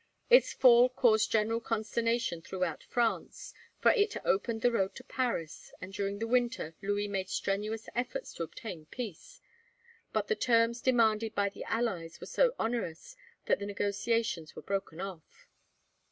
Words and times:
Its 0.31 0.51
fall 0.51 0.89
caused 0.89 1.31
general 1.31 1.59
consternation 1.61 2.41
throughout 2.41 2.81
France, 2.83 3.53
for 3.79 3.91
it 3.91 4.17
opened 4.25 4.63
the 4.63 4.71
road 4.71 4.95
to 4.95 5.03
Paris, 5.03 5.71
and 5.79 5.93
during 5.93 6.17
the 6.17 6.25
winter 6.25 6.73
Louis 6.81 7.07
made 7.07 7.29
strenuous 7.29 7.87
efforts 7.93 8.33
to 8.33 8.43
obtain 8.43 8.87
peace; 8.87 9.41
but 10.11 10.27
the 10.27 10.35
terms 10.35 10.81
demanded 10.81 11.35
by 11.35 11.49
the 11.49 11.65
allies 11.65 12.19
were 12.19 12.25
so 12.25 12.55
onerous 12.59 13.15
that 13.45 13.59
the 13.59 13.67
negotiations 13.67 14.55
were 14.55 14.63
broken 14.63 14.99
off. 14.99 15.47